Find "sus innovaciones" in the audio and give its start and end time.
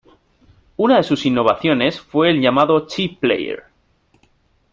1.03-1.99